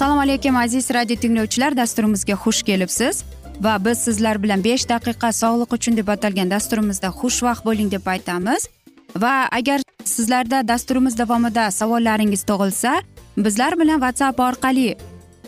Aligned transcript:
assalomu 0.00 0.20
alaykum 0.20 0.56
aziz 0.56 0.90
radio 0.90 1.16
tinglovchilar. 1.16 1.76
Dasturimizga 1.76 2.32
xush 2.32 2.62
kelibsiz. 2.62 3.24
Va 3.60 3.84
biz 3.84 3.98
sizlar 3.98 4.42
bilan 4.42 4.64
besh 4.64 4.88
daqiqa 4.88 5.28
sog'liq 5.32 5.74
uchun 5.76 5.96
deb 5.96 6.08
atalgan 6.08 6.50
dasturimizda 6.50 7.08
xushvaqt 7.20 7.64
bo'ling 7.64 7.90
deb 7.92 8.06
aytamiz. 8.06 8.68
Va 9.16 9.34
agar 9.58 9.82
sizlarda 10.04 10.68
dasturimiz 10.68 11.18
davomida 11.18 11.70
savollaringiz 11.70 12.42
tug'ilsa 12.50 13.02
bizlar 13.36 13.78
bilan 13.80 14.00
whatsapp 14.04 14.40
orqali 14.40 14.96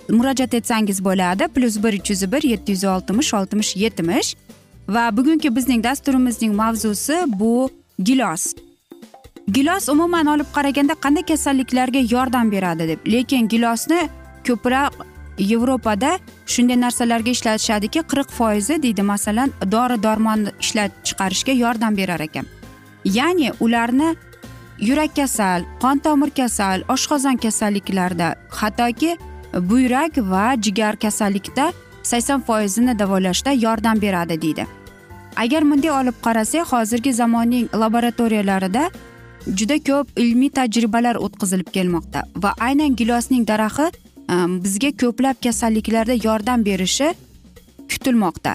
murojaat 0.08 0.54
etsangiz 0.54 1.04
bo'ladi. 1.04 1.48
Plyus 1.54 1.82
bir 1.82 2.00
uch 2.00 2.10
yuz 2.10 2.32
bir 2.32 2.42
yetti 2.52 2.72
yuz 2.72 2.84
oltmish 2.84 3.34
oltmish 3.34 3.76
yetmish. 3.76 4.34
Va 4.88 5.16
bugungi 5.16 5.56
bizning 5.56 5.84
dasturimizning 5.84 6.54
mavzusi 6.54 7.24
bu 7.26 7.70
gilos. 7.98 8.52
Gilos 9.52 9.88
umuman 9.88 10.26
olib 10.26 10.48
qaraganda 10.56 10.94
qanday 11.04 11.22
kasalliklarga 11.22 12.00
yordam 12.10 12.52
beradi 12.52 12.88
deb. 12.88 13.00
Lekin 13.12 13.48
gilosni 13.48 14.08
ko'proq 14.48 14.92
yevropada 15.38 16.18
shunday 16.46 16.80
narsalarga 16.80 17.30
ishlatishadiki 17.36 18.00
qirq 18.10 18.28
foizi 18.38 18.82
deydi 18.82 19.02
masalan 19.02 19.52
dori 19.74 20.02
darmon 20.02 20.48
ishlab 20.60 20.90
chiqarishga 21.04 21.52
yordam 21.52 21.96
berar 21.96 22.20
ekan. 22.20 22.46
Ya'ni 23.04 23.50
ularni 23.60 24.16
yurak 24.78 25.16
kasal 25.16 25.64
qon 25.82 25.98
tomir 25.98 26.30
kasal 26.30 26.82
oshqozon 26.94 27.36
kasalliklarida 27.44 28.34
hattoki 28.60 29.16
buyrak 29.70 30.18
va 30.32 30.44
jigar 30.64 30.96
kasallikda 30.96 31.72
sakson 32.02 32.40
foizini 32.40 32.98
davolashda 32.98 33.50
yordam 33.52 34.02
beradi 34.02 34.42
deydi. 34.42 34.66
Agar 35.36 35.62
bunday 35.70 35.90
olib 35.90 36.16
qarasak 36.22 36.72
hozirgi 36.72 37.12
zamonning 37.12 37.68
laboratoriyalarida 37.82 38.90
juda 39.58 39.76
ko'p 39.88 40.06
ilmiy 40.16 40.50
tajribalar 40.58 41.16
o'tkazilib 41.26 41.68
kelmoqda 41.76 42.24
va 42.42 42.54
aynan 42.60 42.96
gilosning 43.00 43.46
daraxti 43.48 44.11
bizga 44.64 44.90
ko'plab 44.90 45.42
kasalliklarda 45.44 46.12
yordam 46.12 46.64
berishi 46.64 47.14
kutilmoqda. 47.90 48.54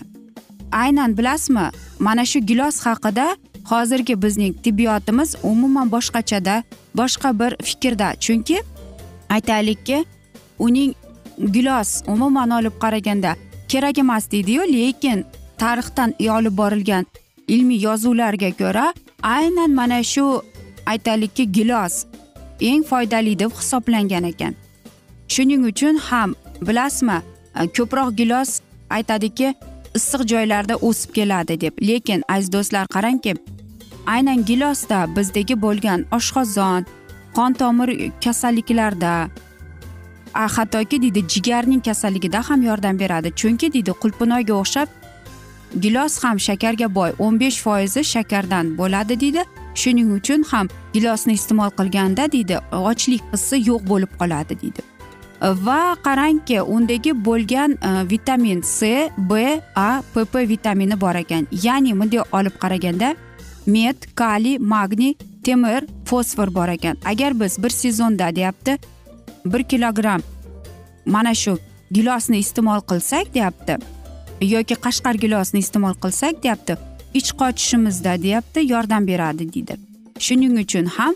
Aynan 0.71 1.17
bilasizmi 1.17 1.69
mana 1.99 2.25
shu 2.25 2.39
gilos 2.39 2.85
haqida 2.85 3.37
hozirgi 3.69 4.21
bizning 4.21 4.53
tibbiyotimiz 4.63 5.35
umuman 5.43 5.91
boshqachada 5.91 6.63
boshqa 6.95 7.39
bir 7.39 7.51
fikrda. 7.63 8.15
Chunki 8.19 8.61
aytaylikki 9.29 10.05
uning 10.59 10.93
gilos 11.51 12.03
umuman 12.07 12.49
olib 12.49 12.75
qaraganda 12.79 13.35
kerak 13.67 13.97
emas 13.97 14.31
deydiyu 14.31 14.61
lekin 14.61 15.25
tarixdan 15.57 16.13
olib 16.19 16.57
borilgan 16.57 17.05
ilmiy 17.47 17.81
yozuvlarga 17.81 18.51
ko'ra 18.51 18.93
aynan 19.23 19.71
mana 19.71 20.03
shu 20.03 20.41
aytaylikki 20.85 21.51
gilos 21.51 22.05
eng 22.61 22.83
foydali 22.83 23.39
deb 23.39 23.51
hisoblangan 23.51 24.23
ekan. 24.23 24.55
Shuning 25.27 25.65
uchun 25.71 25.95
ham 25.97 26.35
bilasizmi 26.61 27.17
e, 27.59 27.67
ko'proq 27.77 28.09
gilos 28.19 28.59
aytadiki 28.89 29.53
issiq 29.95 30.21
joylarda 30.31 30.75
o'sib 30.75 31.13
keladi 31.17 31.61
deb. 31.61 31.73
Lekin 31.89 32.23
aziz 32.27 32.51
do'stlar 32.53 32.85
qarangki 32.95 33.33
aynan 34.07 34.45
gilosda 34.45 34.99
bizdagi 35.15 35.61
bo'lgan 35.61 36.05
oshqozon 36.17 36.85
qon 37.35 37.53
tomir 37.53 37.89
kasalliklarda 38.23 39.29
hattoki 40.33 41.01
deydi 41.01 41.21
jigarning 41.33 41.81
kasalligida 41.85 42.41
ham 42.49 42.61
yordam 42.61 42.99
beradi. 42.99 43.31
Chunki 43.35 43.73
deydi 43.73 43.91
qulpinoyga 43.91 44.53
o'xshab 44.53 44.87
gilos 45.83 46.23
ham 46.23 46.37
shakarga 46.47 46.95
boy 46.95 47.11
o'n 47.19 47.39
besh 47.39 47.61
foizi 47.61 48.03
shakardan 48.03 48.77
bo'ladi 48.77 49.19
deydi. 49.19 49.43
Shuning 49.81 50.11
uchun 50.17 50.43
ham 50.51 50.67
gilosni 50.93 51.33
iste'mol 51.39 51.71
qilganda 51.79 52.31
deydi 52.31 52.55
ochlik 52.71 53.21
hissi 53.33 53.55
yo'q 53.69 53.81
bo'lib 53.91 54.11
qoladi 54.19 54.61
deydi. 54.61 54.96
Va 55.41 55.95
qarangki 56.03 56.61
undagi 56.61 57.13
bo'lgan 57.25 57.71
e, 57.71 58.09
vitamin 58.09 58.61
c 58.61 59.09
b 59.17 59.61
a 59.75 60.01
pp 60.13 60.49
vitamini 60.49 61.01
bor 61.01 61.15
ekan. 61.15 61.47
Ya'ni 61.51 61.93
bunday 61.99 62.21
olib 62.31 62.55
qaraganda 62.59 63.15
met 63.65 64.07
kaliy 64.15 64.57
magniy 64.59 65.15
temir 65.43 65.85
fosfor 66.05 66.53
bor 66.53 66.67
ekan. 66.67 66.97
Agar 67.05 67.39
biz 67.39 67.63
bir 67.63 67.69
sezonda 67.69 68.35
deyapti 68.35 68.77
bir 69.45 69.63
kilogramm 69.63 70.21
mana 71.05 71.33
shu 71.33 71.57
gilosni 71.91 72.37
iste'mol 72.37 72.81
qilsak 72.89 73.33
deyapti 73.33 73.77
yoki 74.41 74.75
qashqar 74.75 75.15
gilosni 75.15 75.59
iste'mol 75.59 75.93
qilsak 76.03 76.43
deyapti 76.43 76.77
ich 77.13 77.31
qochishimizda 77.31 78.21
deyapti 78.21 78.59
yordam 78.73 79.07
beradi 79.07 79.53
deydi. 79.53 79.75
Shuning 80.19 80.59
uchun 80.59 80.85
ham 80.85 81.15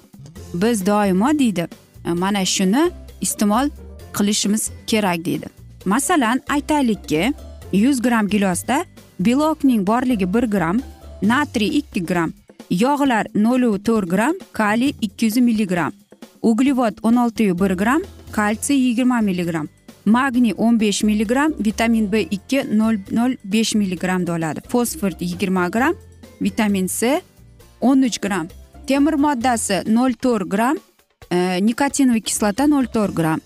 biz 0.54 0.86
doimo 0.86 1.40
deydi 1.40 1.68
e, 2.06 2.10
mana 2.14 2.46
shuni 2.46 2.92
iste'mol 3.22 3.70
qilishimiz 4.18 4.70
kerak 4.88 5.26
deydi. 5.26 5.48
Masalan 5.86 6.42
aytaylikki 6.50 7.34
yuz 7.74 8.02
gramm 8.02 8.28
gilosda 8.28 8.86
belokning 9.20 9.88
borligi 9.88 10.34
bir 10.34 10.44
gramm 10.44 10.80
natriy 11.22 11.78
ikki 11.78 12.06
gramm 12.06 12.34
yog'lar 12.70 13.28
nol 13.36 13.78
to'rt 13.78 14.10
gramm 14.10 14.36
kaliy 14.54 14.94
ikki 15.02 15.26
yuz 15.26 15.38
milligramm 15.38 15.94
uglevod 16.42 17.00
o'n 17.04 17.16
oltiyu 17.16 17.60
bir 17.60 17.72
gramm 17.82 18.02
kalsiy 18.32 18.80
yigirma 18.88 19.22
milligramm 19.22 19.68
magniy 20.06 20.54
o'n 20.58 20.80
besh 20.80 21.04
milligramm 21.04 21.54
vitamin 21.60 22.12
b 22.12 22.22
ikki 22.38 22.64
nol 22.78 22.98
nol 23.12 23.36
besh 23.44 23.76
milligrammda 23.76 24.34
oladi 24.34 24.62
fosfor 24.68 25.12
yigirma 25.20 25.68
gramm 25.70 25.96
vitamin 26.42 26.88
c 26.88 27.22
o'n 27.82 28.04
uch 28.04 28.20
gramm 28.20 28.48
temir 28.88 29.14
moddasi 29.14 29.84
nol 29.88 30.14
to'rt 30.14 30.50
gramm 30.50 30.78
e, 31.32 31.60
nikotinovая 31.62 32.28
kislota 32.30 32.68
nol 32.68 32.86
to'rt 32.86 33.16
gramm 33.16 33.42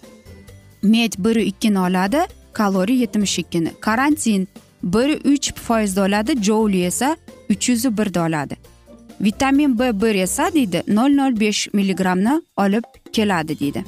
med 0.86 1.14
bir 1.18 1.36
ikkini 1.36 1.80
oladi 1.80 2.22
kaloriya 2.54 3.00
yetmish 3.00 3.40
ikkini. 3.40 3.72
Karantin 3.80 4.48
bir 4.84 5.10
uch 5.34 5.54
foizda 5.54 6.02
oladi 6.02 6.42
jouli 6.42 6.84
esa 6.86 7.18
uch 7.50 7.70
yuz 7.70 7.98
birda 7.98 8.22
oladi. 8.22 8.58
Vitamin 9.22 9.80
b 9.80 10.02
bir 10.02 10.16
esa 10.16 10.54
deydi 10.54 10.84
nol 10.88 11.10
nol 11.10 11.40
besh 11.40 11.74
milligrammni 11.74 12.42
olib 12.58 12.84
keladi 13.14 13.60
deydi. 13.60 13.84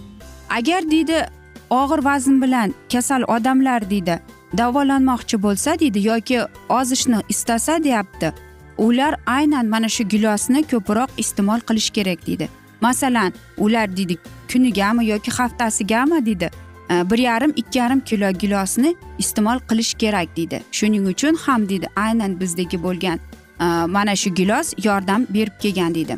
Agar 0.49 0.91
deydi 0.91 1.25
og'ir 1.69 2.03
vazn 2.05 2.41
bilan 2.41 2.73
kasal 2.91 3.23
odamlar 3.27 3.89
deydi 3.89 4.19
davolanmoqchi 4.57 5.43
bo'lsa 5.43 5.79
deydi 5.79 6.07
yoki 6.07 6.39
ozishni 6.69 7.19
istasa 7.29 7.83
deyapti 7.83 8.33
ular 8.77 9.15
aynan 9.25 9.65
mana 9.65 9.89
shu 9.89 10.03
gilosni 10.03 10.63
ko'proq 10.71 11.09
iste'mol 11.17 11.59
qilish 11.59 11.89
kerak 11.89 12.27
deydi. 12.27 12.49
Masalan 12.81 13.33
ular 13.57 13.97
deydi 13.97 14.17
kunigami 14.51 15.07
yoki 15.07 15.31
haftasigami 15.31 16.25
deydi 16.25 16.49
Э, 16.89 17.09
bir 17.09 17.17
yarim 17.17 17.53
ikki 17.55 17.79
yarim 17.79 17.99
kilo 17.99 18.31
gilosni 18.31 18.95
iste'mol 19.17 19.59
qilish 19.69 19.93
kerak 19.93 20.37
deydi. 20.37 20.61
Shuning 20.71 21.07
uchun 21.07 21.35
ham 21.35 21.69
deydi 21.69 21.87
aynan 21.95 22.39
bizdagi 22.39 22.83
bo'lgan 22.83 23.19
e, 23.59 23.65
mana 23.65 24.15
shu 24.15 24.29
gilos 24.35 24.73
yordam 24.83 25.25
berib 25.29 25.59
kelgan 25.59 25.95
deydi. 25.95 26.17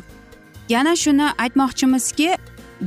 Yana 0.70 0.96
shuni 0.96 1.28
aytmoqchimizki 1.38 2.38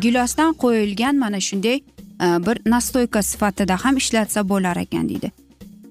gilosdan 0.00 0.52
qo'yilgan 0.52 1.16
mana 1.16 1.40
shunday 1.40 1.76
e, 1.76 2.26
bir 2.46 2.70
nastoyka 2.70 3.22
sifatida 3.22 3.76
ham 3.84 3.96
ishlatsa 3.96 4.48
bo'lar 4.48 4.76
ekan 4.76 5.08
deydi. 5.08 5.32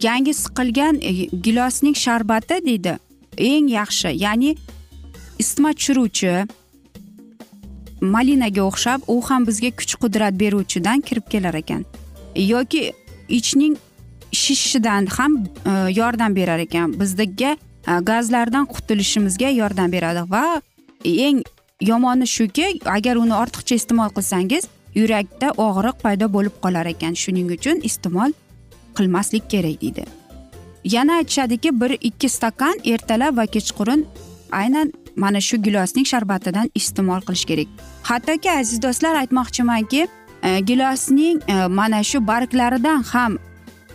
Yangi 0.04 0.34
siqilgan 0.34 0.96
e, 1.02 1.12
gilosning 1.26 1.96
sharbati 1.96 2.66
deydi 2.66 2.98
eng 3.38 3.68
yaxshi 3.70 4.10
ya'ni 4.16 4.56
isitma 5.40 5.74
tushiruvchi 5.74 6.48
malinaga 8.02 8.64
o'xshab 8.70 9.02
u 9.08 9.22
ham 9.30 9.46
bizga 9.48 9.72
kuch 9.80 9.96
qudrat 10.02 10.34
beruvchidan 10.40 11.02
kirib 11.02 11.30
kelar 11.30 11.54
ekan. 11.54 11.86
Yoki 12.36 12.92
ichning 13.30 13.78
shishishidan 14.32 15.06
ham 15.18 15.46
e, 15.66 15.72
yordam 16.00 16.36
berar 16.36 16.60
ekan. 16.60 17.00
Bizga 17.00 17.52
e, 17.88 17.94
gazlardan 18.10 18.66
qutulishimizga 18.66 19.50
yordam 19.50 19.92
beradi. 19.92 20.26
Va 20.32 20.62
eng 21.06 21.44
yomoni 21.82 22.28
shuki 22.28 22.80
agar 22.86 23.16
uni 23.16 23.34
ortiqcha 23.34 23.76
iste'mol 23.76 24.10
qilsangiz 24.18 24.68
yurakda 24.96 25.54
og'riq 25.68 26.02
paydo 26.04 26.34
bo'lib 26.36 26.56
qolar 26.64 26.86
ekan. 26.94 27.14
Shuning 27.14 27.52
uchun 27.58 27.86
iste'mol 27.90 28.34
qilmaslik 28.98 29.50
kerak 29.50 29.82
deydi. 29.82 30.06
Yana 30.84 31.14
aytishadiki 31.22 31.82
bir 31.82 31.92
ikki 32.02 32.30
stakan 32.30 32.76
ertalab 32.86 33.38
va 33.38 33.46
kechqurun 33.46 34.06
aynan 34.52 34.94
mana 35.16 35.42
shu 35.42 35.58
gilosning 35.58 36.06
sharbatidan 36.06 36.70
iste'mol 36.76 37.22
qilish 37.28 37.46
kerak. 37.46 37.68
Hattoki 38.04 38.52
aziz 38.52 38.82
do'stlar 38.82 39.16
aytmoqchimanki 39.22 40.08
e, 40.44 40.60
gilosning 40.60 41.42
e, 41.48 41.68
mana 41.68 42.04
shu 42.04 42.28
barglaridan 42.28 43.04
ham 43.04 43.38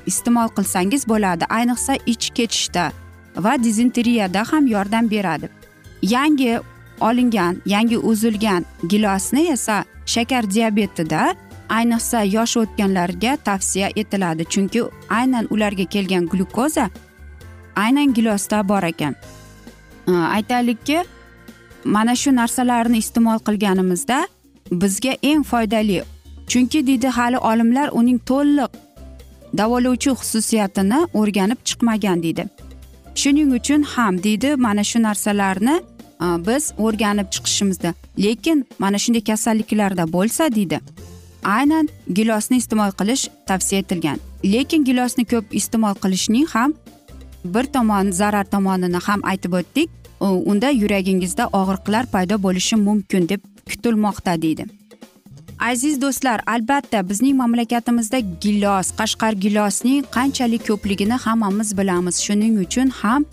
iste'mol 0.06 0.48
qilsangiz 0.56 1.08
bo'ladi. 1.08 1.44
Ayniqsa 1.58 1.98
ich 2.06 2.30
ketishda 2.30 2.92
va 3.36 3.62
dizenteriyada 3.62 4.44
ham 4.52 4.66
yordam 4.66 5.10
beradi. 5.10 5.48
Yangi 6.02 6.60
olingan 7.00 7.62
yangi 7.66 7.98
uzilgan 7.98 8.64
gilosni 8.88 9.48
esa 9.52 9.84
shakar 10.06 10.50
diabetida 10.50 11.34
ayniqsa 11.69 12.22
yosh 12.36 12.56
o'tganlarga 12.56 13.36
tavsiya 13.36 13.88
etiladi. 13.96 14.44
Chunki 14.44 14.82
aynan 15.08 15.46
ularga 15.50 15.84
kelgan 15.84 16.26
glyukoza 16.26 16.90
aynan 17.76 18.14
gilosda 18.14 18.69
bor 18.69 18.82
ekan. 18.82 19.14
Э, 20.08 20.12
aytaylikki 20.12 20.99
mana 21.85 22.17
shu 22.17 22.31
narsalarni 22.37 22.99
iste'mol 22.99 23.38
qilganimizda 23.47 24.19
bizga 24.70 25.12
eng 25.23 25.43
foydali. 25.43 26.03
Chunki 26.47 26.87
deydi 26.87 27.08
hali 27.08 27.38
olimlar 27.38 27.88
uning 27.93 28.19
to'liq 28.31 28.73
davolovchi 29.58 30.11
xususiyatini 30.20 30.99
o'rganib 31.20 31.61
chiqmagan 31.69 32.23
deydi 32.23 32.44
shuning 33.20 33.50
uchun 33.58 33.82
ham 33.82 34.23
deydi 34.23 34.56
mana 34.56 34.85
shu 34.85 35.03
narsalarni 35.03 35.76
e, 36.25 36.26
biz 36.47 36.73
o'rganib 36.79 37.29
chiqishimizda. 37.35 37.94
Lekin 38.19 38.67
mana 38.79 38.99
shunday 38.99 39.25
kasalliklarda 39.31 40.05
bo'lsa 40.12 40.55
deydi 40.55 40.81
aynan 41.44 41.88
gilosni 42.19 42.56
iste'mol 42.62 42.93
qilish 43.00 43.25
tavsiya 43.47 43.81
etilgan. 43.81 44.19
Lekin 44.44 44.85
gilosni 44.85 45.25
ko'p 45.25 45.55
iste'mol 45.61 45.94
qilishning 46.03 46.47
ham 46.55 46.75
bir 47.54 47.64
tomon 47.75 48.10
zarar 48.10 48.44
tomonini 48.44 49.00
ham 49.06 49.20
aytib 49.25 49.52
o'tdik. 49.60 49.90
Unda 50.20 50.69
yuragingizda 50.70 51.44
og'riqlar 51.60 52.04
paydo 52.14 52.43
bo'lishi 52.43 52.76
mumkin 52.76 53.28
deb 53.28 53.40
kutilmoqda 53.69 54.43
deydi. 54.43 54.64
Aziz 55.60 56.00
do'stlar 56.00 56.40
albatta 56.46 57.08
bizning 57.08 57.37
mamlakatimizda 57.37 58.19
gilos 58.44 58.88
qashqar 58.98 59.32
gilosning 59.44 60.04
qanchalik 60.16 60.62
ko'pligini 60.69 61.16
hammamiz 61.25 61.78
bilamiz. 61.78 62.16
Shuning 62.26 62.54
uchun 62.64 62.88
ham 63.00 63.25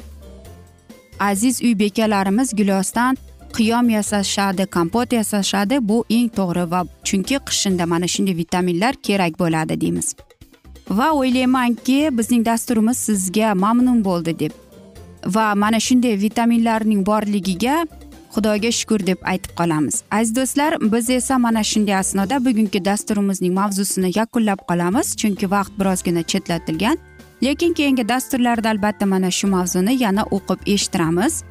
aziz 1.20 1.62
uy 1.62 1.80
bekalarimiz 1.80 2.56
gilosdan 2.60 3.18
qiyom 3.58 3.90
yasashadi 3.90 4.66
kompot 4.66 5.14
yasashadi. 5.20 5.76
Bu 5.90 5.98
eng 6.10 6.30
to'g'ri 6.38 6.66
va 6.72 6.82
chunki 7.08 7.38
qishinda 7.48 7.86
mana 7.86 8.08
shunday 8.14 8.36
vitaminlar 8.42 8.94
kerak 9.08 9.40
bo'ladi 9.40 9.82
deymiz. 9.82 10.16
Va 10.90 11.12
o'ylaymanki 11.12 12.10
bizning 12.18 12.46
dasturimiz 12.46 12.98
sizga 12.98 13.54
mamnun 13.56 14.04
bo'ldi 14.06 14.40
deb. 14.40 14.52
Va 15.26 15.56
mana 15.56 15.80
shunday 15.80 16.18
vitaminlarning 16.22 17.06
borligiga 17.06 17.86
xudoga 18.34 18.72
shukur 18.72 19.06
deb 19.08 19.20
aytib 19.32 19.54
qolamiz. 19.60 20.04
Aziz 20.12 20.36
do'stlar 20.36 20.78
biz 20.94 21.10
esa 21.10 21.38
mana 21.38 21.64
shunday 21.64 21.96
asnoda 21.96 22.46
bugungi 22.46 22.86
dasturimizning 22.86 23.54
mavzusini 23.54 24.12
yakunlab 24.20 24.60
qolamiz 24.70 25.16
chunki 25.16 25.52
vaqt 25.52 25.74
birozgina 25.80 26.24
chetlatilgan. 26.24 26.98
Lekin 27.44 27.74
keyingi 27.74 28.10
dasturlarda 28.10 28.70
albatta 28.70 29.06
mana 29.06 29.32
shu 29.32 29.48
mavzuni 29.48 30.04
yana 30.04 30.24
o'qib 30.38 30.60
eshittiramiz. 30.74 31.44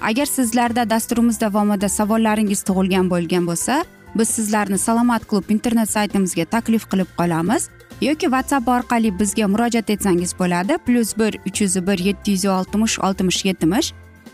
Agar 0.00 0.26
sizlarda 0.26 0.90
dasturimiz 0.90 1.40
davomida 1.40 1.88
savollaringiz 1.88 2.60
tug'ilgan 2.68 3.10
bo'lgan 3.10 3.46
bo'lsa 3.46 3.84
biz 4.18 4.28
sizlarni 4.28 4.78
salomat 4.78 5.22
klub 5.30 5.50
internet 5.50 5.90
saytimizga 5.90 6.44
taklif 6.44 6.84
qilib 6.90 7.10
qolamiz. 7.18 7.68
Yoki 8.00 8.26
whatsapp 8.26 8.68
orqali 8.68 9.18
bizga 9.18 9.48
murojaat 9.48 9.90
etsangiz 9.90 10.32
bo'ladi. 10.38 10.78
Plyus 10.86 11.16
bir 11.18 11.38
uch 11.46 11.60
yuz 11.60 11.76
bir 11.86 11.98
yetti 11.98 12.30
yuz 12.30 12.44
oltmish 12.44 12.98
oltmish 12.98 13.44
yetmish. 13.44 13.92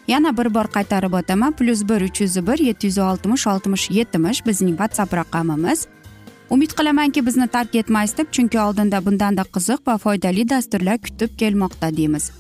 Yana 0.09 0.37
bir 0.37 0.55
bor 0.55 0.65
qaytarib 0.65 1.13
o'taman. 1.13 1.53
Plyus 1.53 1.83
bir 1.89 2.01
uch 2.09 2.21
yuz 2.21 2.37
bir 2.47 2.59
yetti 2.59 2.87
yuz 2.87 2.99
oltmish 2.99 3.47
oltmish 3.47 3.91
yetmish 3.91 4.47
bizning 4.47 4.77
whatsapp 4.79 5.15
raqamimiz. 5.15 5.87
Umid 6.51 6.71
qilamanki 6.79 7.27
bizni 7.27 7.49
tark 7.49 7.75
etmaysiz 7.75 8.19
deb 8.19 8.33
chunki 8.33 8.61
oldinda 8.61 9.05
bundanda 9.07 9.43
qiziq 9.43 9.79
va 9.87 9.99
foydali 9.99 10.49
dasturlar 10.49 10.99
kutib 10.99 11.39
kelmoqda 11.39 11.97
deymiz. 11.97 12.31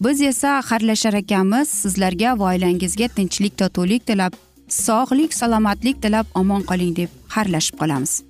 Biz 0.00 0.22
esa 0.22 0.60
xayrlashar 0.60 1.14
ekanmiz. 1.14 1.68
Sizlarga 1.68 2.38
va 2.38 2.44
oilangizga 2.54 3.08
tinchlik 3.08 3.58
totuvlik 3.58 4.06
tilab 4.06 4.32
sog'lik 4.68 5.34
salomatlik 5.34 6.02
tilab 6.02 6.26
omon 6.34 6.62
qoling 6.62 6.96
deb 6.96 7.08
xayrlashib 7.28 7.78
qolamiz. 7.78 8.29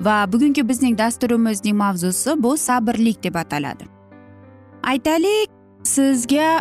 Va 0.00 0.32
bugungi 0.32 0.68
bizning 0.68 0.98
dasturimizning 0.98 1.76
mavzusi 1.76 2.42
bu 2.42 2.56
sabrlik 2.56 3.22
deb 3.24 3.34
ataladi. 3.34 3.84
Aytaylik 4.82 5.50
sizga 5.82 6.60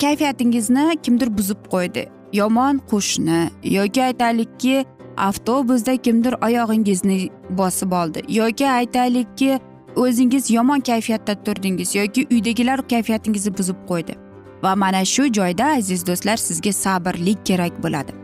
kayfiyatingizni 0.00 0.96
kimdir 1.02 1.38
buzib 1.38 1.66
qo'ydi. 1.72 2.08
Yomon 2.32 2.80
qo'shni 2.90 3.40
yoki 3.64 4.02
aytaylikki 4.02 4.84
avtobusda 5.16 5.96
kimdir 5.96 6.34
oyog'ingizni 6.46 7.30
bosib 7.50 7.92
oldi. 7.92 8.22
Yoki 8.28 8.68
aytaylikki 8.70 9.60
o'zingiz 9.96 10.50
yomon 10.50 10.80
kayfiyatda 10.80 11.34
turdingiz 11.44 11.94
yoki 11.94 12.26
uydagilar 12.30 12.88
kayfiyatingizni 12.88 13.58
buzib 13.58 13.76
qo'ydi. 13.88 14.18
Va 14.62 14.76
mana 14.76 15.04
shu 15.04 15.32
joyda 15.32 15.64
aziz 15.78 16.06
do'stlar 16.06 16.36
sizga 16.36 16.72
sabrlik 16.72 17.46
kerak 17.46 17.82
bo'ladi. 17.82 18.23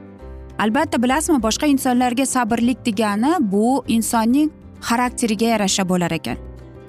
Albatta 0.62 1.02
bilasizmi 1.02 1.42
boshqa 1.42 1.66
insonlarga 1.66 2.26
sabrlik 2.26 2.86
degani 2.86 3.32
bu 3.52 3.84
insonning 3.88 4.50
xarakteriga 4.88 5.46
yarasha 5.54 5.88
bo'lar 5.88 6.10
ekan. 6.10 6.36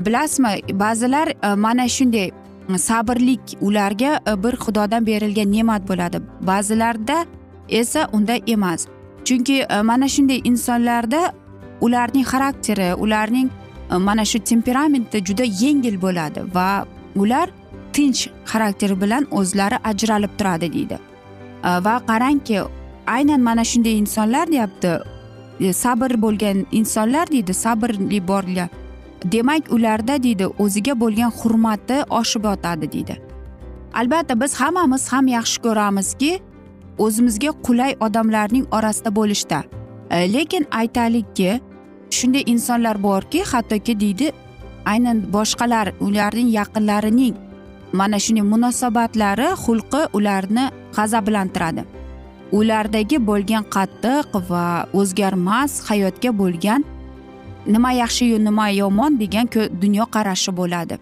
Bilasizmi 0.05 0.79
ba'zilar 0.79 1.27
e, 1.27 1.55
mana 1.55 1.87
shunday 1.87 2.31
e, 2.73 2.77
sabrlik 2.77 3.41
ularga 3.61 4.19
e, 4.27 4.43
bir 4.43 4.55
xudodan 4.63 5.05
berilgan 5.05 5.51
ne'mat 5.51 5.87
bo'ladi. 5.89 6.21
Ba'zilarda 6.41 7.25
esa 7.69 8.09
unday 8.13 8.43
emas. 8.47 8.87
Chunki 9.25 9.83
mana 9.83 10.07
shunday 10.07 10.41
insonlarda 10.43 11.21
ularning 11.81 12.25
xarakteri 12.25 12.93
ularning 12.93 13.49
mana 13.99 14.25
shu 14.25 14.39
temperamenti 14.39 15.23
juda 15.27 15.43
yengil 15.63 16.01
bo'ladi 16.01 16.39
va 16.55 16.85
ular 17.15 17.47
tinch 17.93 18.27
xarakteri 18.51 19.01
bilan 19.01 19.27
o'zlari 19.31 19.77
ajralib 19.83 20.31
turadi 20.37 20.73
deydi. 20.73 20.97
Va 21.85 21.95
qarangki 22.09 22.57
aynan 23.15 23.41
mana 23.41 23.63
shunday 23.63 23.97
insonlar 24.01 24.47
deyapti. 24.51 24.93
E, 25.59 25.73
sabr 25.73 26.11
bo'lgan 26.23 26.65
insonlar 26.71 27.31
deydi 27.31 27.53
sabrli 27.53 28.19
borlar. 28.27 28.69
Demak 29.31 29.71
ularda 29.75 30.15
deydi 30.23 30.45
o'ziga 30.63 30.93
bo'lgan 30.99 31.31
hurmati 31.39 31.97
oshib 32.19 32.43
yotadi 32.49 32.91
deydi. 32.91 33.15
Albatta 33.93 34.41
biz 34.41 34.55
hammamiz 34.61 35.03
ham 35.13 35.27
yaxshi 35.27 35.61
ko'ramizki 35.65 36.31
o'zimizga 36.97 37.51
qulay 37.65 37.91
odamlarning 38.05 38.65
orasida 38.71 39.15
bo'lishda. 39.15 39.63
E, 40.09 40.33
lekin 40.33 40.67
aytaylikki 40.71 41.59
shunday 42.17 42.43
insonlar 42.53 43.03
borki 43.03 43.43
hattoki 43.51 43.99
deydi 43.99 44.31
aynan 44.85 45.17
boshqalar 45.35 45.93
ularning 45.99 46.49
yaqinlarining 46.59 47.35
mana 47.93 48.19
shunday 48.19 48.45
munosabatlari 48.53 49.47
xulqi 49.63 50.01
ularni 50.17 50.65
g'azablantiradi. 50.95 52.00
Ulardagi 52.51 53.17
bo'lgan 53.29 53.63
qattiq 53.75 54.27
va 54.49 54.65
o'zgarmas 54.93 55.71
hayotga 55.89 56.31
bo'lgan 56.41 56.83
nima 57.65 57.91
yaxshiyu 57.91 58.37
nima 58.47 58.69
yomon 58.69 59.19
degan 59.19 59.47
dunyo 59.81 60.05
qarashi 60.15 60.51
bo'ladi. 60.59 60.97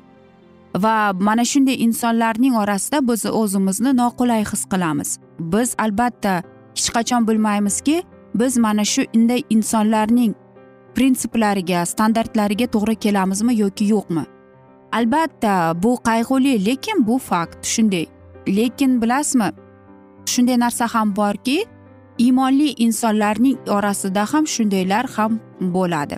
Va 0.84 1.13
mana 1.13 1.44
shunday 1.51 1.77
insonlarning 1.86 2.56
orasida 2.56 3.08
biz 3.08 3.25
o'zimizni 3.25 3.91
noqulay 4.01 4.44
his 4.51 4.63
qilamiz. 4.72 5.20
Biz 5.39 5.75
albatta 5.77 6.44
hech 6.77 6.89
qachon 6.96 7.27
bilmaymizki 7.27 8.03
biz 8.36 8.58
mana 8.58 8.84
shunday 8.86 9.41
insonlarning 9.50 10.34
prinsiplariga 10.96 11.86
standartlariga 11.86 12.68
to'g'ri 12.74 12.96
kelamizmi 12.96 13.53
yoki 13.63 13.86
yo'qmi? 13.94 14.24
Albatta 14.91 15.74
bu 15.84 15.91
qayg'uli 16.08 16.65
lekin 16.65 17.08
bu 17.08 17.18
fakt 17.18 17.65
shunday. 17.65 18.06
Lekin 18.48 19.01
bilasizmi 19.01 19.51
shunday 20.33 20.57
narsa 20.65 20.86
ham 20.93 21.15
borki 21.19 21.57
iymonli 22.25 22.69
insonlarning 22.86 23.57
orasida 23.77 24.24
ham 24.31 24.48
shundaylar 24.55 25.05
ham 25.15 25.39
bo'ladi. 25.75 26.17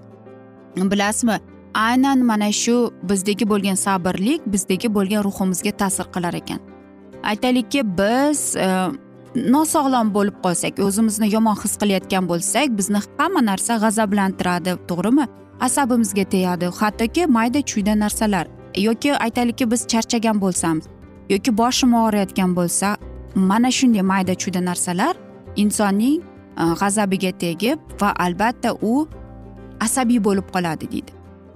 Bilasizmi 0.92 1.38
aynan 1.74 2.20
mana 2.30 2.52
shu 2.52 2.76
bizdagi 3.10 3.46
bo'lgan 3.52 3.78
sabrlik 3.86 4.42
bizdagi 4.54 4.88
bo'lgan 4.98 5.22
ruhimizga 5.28 5.72
ta'sir 5.82 6.06
qilar 6.14 6.34
ekan. 6.42 6.60
Aytaylikki 7.32 7.82
biz 8.00 8.40
e, 8.56 8.68
nosog'lom 9.56 10.08
bo'lib 10.16 10.38
qolsak 10.46 10.80
o'zimizni 10.88 11.28
yomon 11.36 11.56
his 11.64 11.74
qilayotgan 11.82 12.24
bo'lsak 12.32 12.68
bizni 12.80 13.00
hamma 13.18 13.42
narsa 13.50 13.74
g'azablantiradi 13.84 14.72
to'g'rimi? 14.90 15.26
Asabimizga 15.68 16.26
tegadi 16.34 16.68
hattoki 16.80 17.24
mayda 17.38 17.60
chuyda 17.72 17.94
narsalar 18.04 18.46
yoki 18.88 19.12
aytaylikki 19.26 19.72
biz 19.72 19.82
charchagan 19.92 20.38
bo'lsamiz 20.44 20.86
yoki 21.34 21.52
boshim 21.62 21.92
og'riyotgan 22.04 22.56
bo'lsa 22.60 22.88
mana 23.36 23.72
shunday 23.72 24.02
mayda 24.02 24.36
chuyda 24.36 24.62
narsalar 24.66 25.16
insonning 25.56 26.22
e, 26.22 26.64
g'azabiga 26.80 27.32
tegib 27.44 27.80
va 28.02 28.14
albatta 28.26 28.74
u 28.82 29.08
asabiy 29.80 30.20
bo'lib 30.28 30.48
qoladi 30.54 30.92
deydi. 30.92 31.12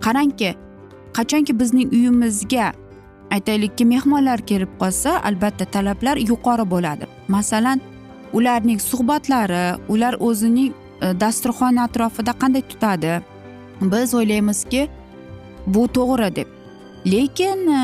Qarangki 0.05 0.55
qachonki 1.17 1.53
bizning 1.60 1.91
uyimizga 1.98 2.72
aytaylikki 3.36 3.86
mehmonlar 3.86 4.39
kelib 4.50 4.72
qolsa 4.82 5.20
albatta 5.29 5.65
talablar 5.65 6.17
yuqori 6.17 6.65
bo'ladi. 6.74 7.05
Masalan 7.27 7.82
ularning 8.34 8.79
suhbatlari 8.79 9.65
ular 9.88 10.15
o'zining 10.20 10.74
e, 11.01 11.13
dasturxon 11.22 11.77
atrofida 11.88 12.34
qanday 12.41 12.63
tutadi? 12.72 13.22
Biz 13.82 14.13
o'ylaymizki 14.20 14.88
bu 15.67 15.88
to'g'ri 15.98 16.29
deb 16.36 16.54
lekin 17.05 17.59
e, 17.67 17.81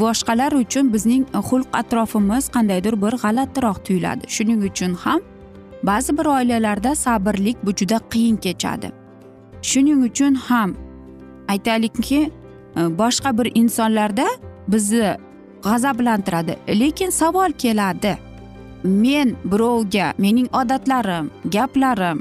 boshqalar 0.00 0.52
uchun 0.52 0.92
bizning 0.92 1.24
xulq 1.48 1.68
atrofimiz 1.72 2.48
qandaydir 2.54 2.94
bir 3.02 3.14
g'alatiroq 3.22 3.78
tuyuladi. 3.86 4.24
Shuning 4.28 4.62
uchun 4.70 4.94
ham 4.94 5.20
ba'zi 5.82 6.18
bir 6.18 6.26
oilalarda 6.26 6.94
sabrlik 6.94 7.56
bu 7.66 7.70
juda 7.70 7.98
qiyin 8.12 8.36
kechadi. 8.36 8.92
Shuning 9.62 10.04
uchun 10.08 10.34
ham 10.34 10.74
aytaylikki 11.48 12.20
e, 12.76 12.80
boshqa 13.00 13.38
bir 13.38 13.52
insonlarda 13.54 14.26
bizni 14.68 15.16
g'azablantiradi. 15.64 16.56
Lekin 16.80 17.10
savol 17.10 17.52
keladi. 17.52 18.18
Men 18.82 19.36
birovga 19.44 20.12
mening 20.18 20.48
odatlarim 20.54 21.30
gaplarim 21.44 22.18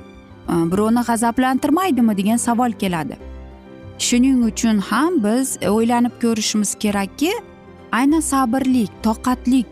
e, 0.50 0.54
birovni 0.72 1.02
g'azablantirmaydimi 1.10 2.18
degan 2.18 2.38
savol 2.38 2.72
keladi. 2.72 3.27
Shuning 4.00 4.44
uchun 4.50 4.80
ham 4.90 5.24
biz 5.24 5.58
o'ylanib 5.74 6.16
ko'rishimiz 6.22 6.76
kerakki 6.84 7.32
aynan 7.92 8.24
sabrlik 8.32 8.92
toqatlik 9.04 9.68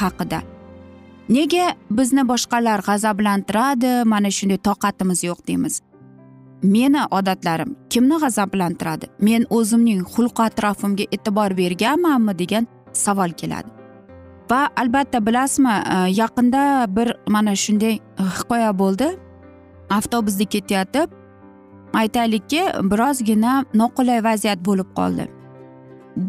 haqida. 0.00 0.40
Nega 1.28 1.74
bizni 1.90 2.22
boshqalar 2.28 2.80
g'azablantiradi 2.88 3.92
mana 4.04 4.30
shunday 4.30 4.58
toqatimiz 4.68 5.24
yo'q 5.28 5.40
deymiz. 5.48 5.74
Meni 6.62 7.02
odatlarim 7.18 7.76
kimni 7.90 8.16
g'azablantiradi? 8.22 9.06
Men 9.20 9.46
o'zimning 9.50 10.00
xulq 10.14 10.40
atrofimga 10.48 11.04
e'tibor 11.14 11.56
berganmanmi 11.60 12.38
degan 12.38 12.66
savol 12.92 13.30
keladi. 13.40 13.68
Va 14.50 14.60
albatta 14.76 15.26
bilasizmi 15.26 15.74
e, 15.94 15.96
yaqinda 16.20 16.62
bir 16.96 17.08
mana 17.26 17.54
shunday 17.56 17.98
hikoya 18.38 18.72
bo'ldi. 18.78 19.08
Avtobusda 19.90 20.44
ketayotib 20.54 21.17
aytaylikki 21.94 22.62
birozgina 22.90 23.64
noqulay 23.74 24.24
vaziyat 24.24 24.64
bo'lib 24.64 24.94
qoldi. 24.96 25.28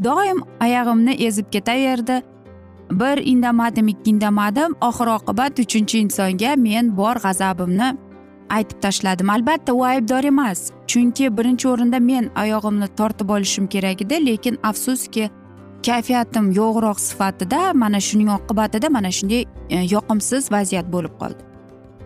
Doim 0.03 0.43
oyog'imni 0.63 1.13
ezib 1.27 1.51
ketaverdi. 1.51 2.21
Bir 2.91 3.17
indamadim 3.17 3.87
ikki 3.87 4.11
indamadim. 4.11 4.75
Oxir 4.81 5.07
oqibat 5.07 5.59
uchinchi 5.59 5.99
insonga 5.99 6.55
men 6.55 6.97
bor 6.97 7.15
g'azabimni 7.15 7.97
aytib 8.49 8.81
tashladim. 8.81 9.29
Albatta 9.29 9.73
u 9.73 9.83
aybdor 9.83 10.23
emas. 10.23 10.71
Chunki 10.87 11.37
birinchi 11.37 11.67
o'rinda 11.67 11.99
men 11.99 12.29
oyog'imni 12.43 12.87
tortib 12.97 13.29
olishim 13.29 13.67
kerak 13.67 14.01
edi 14.01 14.25
lekin 14.25 14.57
afsuski 14.63 15.29
kayfiyatim 15.85 16.51
yo'g'roq 16.51 16.99
sifatida 16.99 17.73
mana 17.73 17.99
shuning 17.99 18.29
oqibatida 18.37 18.89
mana 18.89 19.11
shunday 19.11 19.45
e, 19.69 19.77
yoqimsiz 19.95 20.51
vaziyat 20.51 20.91
bo'lib 20.93 21.13
qoldi. 21.21 21.48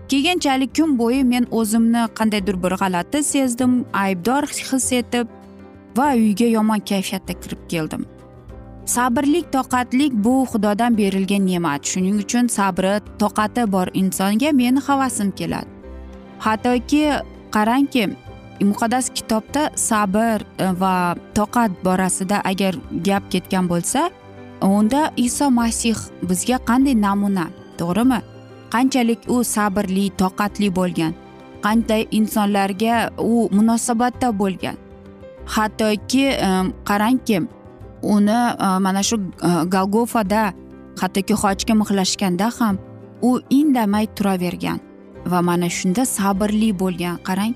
Keyinchalik 0.10 0.76
kun 0.78 0.98
bo'yi 0.98 1.24
men 1.24 1.48
o'zimni 1.52 2.08
qandaydir 2.18 2.58
bir 2.64 2.74
g'alati 2.82 3.24
sezdim 3.24 3.86
aybdor 4.06 4.44
his 4.70 4.92
etib 5.00 5.28
va 5.98 6.08
uyga 6.16 6.48
yomon 6.58 6.80
kayfiyatda 6.80 7.34
kirib 7.42 7.62
keldim. 7.70 8.06
Sabrlik 8.86 9.46
toqatlik 9.54 10.14
bu 10.26 10.34
xudodan 10.52 10.98
berilgan 10.98 11.46
ne'mat. 11.48 11.86
Shuning 11.92 12.18
uchun 12.24 12.48
sabri 12.48 12.96
toqati 13.22 13.72
bor 13.72 13.88
insonga 13.94 14.52
meni 14.52 14.80
havasim 14.88 15.32
keladi. 15.32 15.70
Hattoki 16.40 17.04
qarangki 17.56 18.04
muqaddas 18.62 19.10
kitobda 19.18 19.72
sabr 19.76 20.44
e, 20.60 20.68
va 20.82 21.16
toqat 21.38 21.72
borasida 21.86 22.42
agar 22.52 22.76
gap 23.08 23.24
ketgan 23.32 23.70
bo'lsa 23.72 24.10
unda 24.62 25.12
iso 25.18 25.50
masih 25.50 25.98
bizga 26.30 26.58
qanday 26.70 26.96
namuna 27.06 27.48
to'g'rimi? 27.80 28.33
Qanchalik 28.74 29.22
u 29.34 29.44
sabrli 29.56 30.06
toqatli 30.22 30.70
bo'lgan. 30.80 31.14
Qanday 31.66 32.08
insonlarga 32.20 32.96
u 33.20 33.50
munosabatda 33.58 34.30
bo'lgan. 34.42 34.78
Hattoki 35.56 36.26
qarangki 36.90 37.38
uni 38.16 38.40
e, 38.66 38.68
mana 38.86 39.04
shu 39.04 39.16
e, 39.20 39.50
golgofada 39.76 40.54
hattoki 41.02 41.34
xochga 41.42 41.74
mixlashganda 41.82 42.48
ham 42.60 42.76
u 43.22 43.40
indamay 43.50 44.06
turavergan 44.16 44.80
va 45.32 45.42
mana 45.42 45.70
shunda 45.70 46.06
sabrli 46.06 46.70
bo'lgan 46.82 47.16
qarang. 47.28 47.54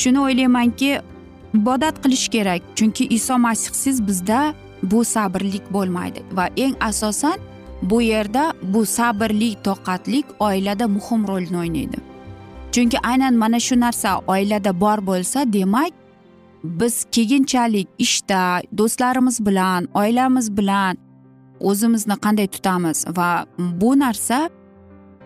Shuni 0.00 0.18
o'ylaymanki 0.26 0.90
ibodat 1.54 1.96
qilish 2.04 2.28
kerak 2.34 2.62
chunki 2.76 3.04
iso 3.16 3.34
masihsiz 3.38 3.96
bizda 4.08 4.54
bu 4.82 5.04
sabrlik 5.04 5.64
bo'lmaydi 5.74 6.20
va 6.36 6.46
eng 6.64 6.74
asosan 6.80 7.38
bu 7.82 8.02
yerda 8.02 8.52
bu 8.62 8.86
sabrli 8.86 9.54
toqatlik 9.64 10.26
oilada 10.40 10.88
muhim 10.88 11.28
rolni 11.28 11.56
o'ynaydi. 11.56 11.96
Chunki 12.72 12.98
aynan 13.02 13.34
mana 13.34 13.60
shu 13.60 13.80
narsa 13.80 14.20
oilada 14.26 14.80
bor 14.80 14.98
bo'lsa 15.06 15.52
demak 15.52 15.92
biz 16.64 17.04
keyinchalik 17.04 17.88
ishda 17.98 18.60
do'stlarimiz 18.78 19.46
bilan 19.46 19.88
oilamiz 19.94 20.56
bilan 20.56 20.96
o'zimizni 21.60 22.14
qanday 22.24 22.46
tutamiz 22.46 23.04
va 23.16 23.46
bu 23.58 23.98
narsa 23.98 24.50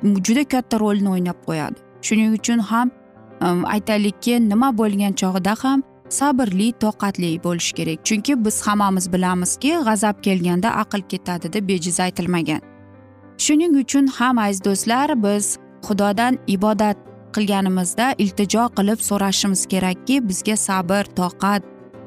juda 0.02 0.44
katta 0.44 0.80
rolni 0.80 1.08
o'ynab 1.08 1.38
qo'yadi. 1.46 1.78
Shuning 2.02 2.32
uchun 2.38 2.58
ham 2.58 2.90
aytaylikki 3.74 4.34
nima 4.48 4.68
bo'lgan 4.80 5.12
chog'ida 5.20 5.54
ham 5.62 5.82
sabrli 6.18 6.72
toqatli 6.72 7.30
bo'lish 7.44 7.72
kerak. 7.72 7.98
Chunki 8.04 8.44
biz 8.44 8.56
hammamiz 8.66 9.12
bilamizki 9.12 9.72
g'azab 9.86 10.16
kelganda 10.22 10.68
aql 10.82 11.02
ketadi 11.12 11.52
deb 11.52 11.68
bejiz 11.68 12.00
aytilmagan. 12.00 12.60
Shuning 13.44 13.76
uchun 13.82 14.06
ham 14.06 14.38
aziz 14.38 14.64
do'stlar 14.64 15.08
biz 15.24 15.58
xudodan 15.86 16.38
ibodat 16.46 16.96
qilganimizda 17.34 18.14
iltijo 18.18 18.64
qilib 18.76 19.00
so'rashimiz 19.08 19.62
kerakki 19.72 20.16
bizga 20.28 20.56
sabr 20.56 21.04
toqat 21.20 21.62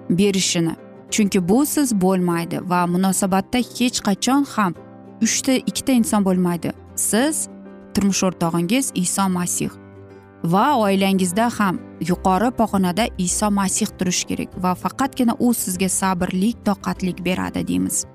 berishini. 0.09 0.75
Chunki 1.13 1.39
busiz 1.49 1.89
bo'lmaydi 2.03 2.57
va 2.71 2.81
munosabatda 2.93 3.59
hech 3.77 3.97
qachon 4.07 4.41
ham 4.53 4.73
uchta 5.25 5.53
ikkita 5.69 5.91
inson 5.99 6.21
bo'lmaydi. 6.27 6.69
Siz 6.95 7.47
turmush 7.93 8.23
o'rtog'ingiz 8.27 8.91
iso 9.03 9.29
masih. 9.29 9.82
Va 10.43 10.77
oilangizda 10.77 11.49
ham 11.59 11.79
yuqori 12.09 12.51
pog'onada 12.59 13.05
iso 13.17 13.51
masih 13.51 13.87
turishi 13.97 14.25
kerak 14.27 14.49
va 14.63 14.75
faqatgina 14.75 15.35
u 15.39 15.53
sizga 15.53 15.89
sabrlik 15.89 16.65
toqatlik 16.65 17.25
beradi 17.25 17.67
deymiz. 17.67 18.05